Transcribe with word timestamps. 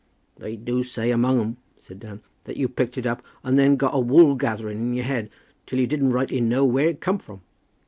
"They 0.35 0.55
do 0.55 0.81
say, 0.81 1.11
among 1.11 1.39
'em," 1.39 1.57
said 1.77 1.99
Dan, 1.99 2.21
"that 2.45 2.57
you 2.57 2.67
picked 2.67 2.97
it 2.97 3.05
up, 3.05 3.21
and 3.43 3.59
then 3.59 3.75
got 3.75 3.93
a 3.93 3.99
woolgathering 3.99 4.79
in 4.79 4.93
your 4.95 5.05
head 5.05 5.29
till 5.67 5.77
you 5.79 5.85
didn't 5.85 6.09
rightly 6.13 6.41
know 6.41 6.65
where 6.65 6.87
it 6.89 7.01
come 7.01 7.19
from." 7.19 7.41